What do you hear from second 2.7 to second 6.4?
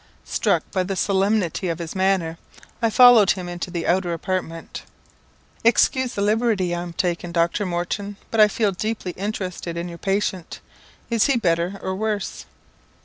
I followed him into the outer apartment. "Excuse the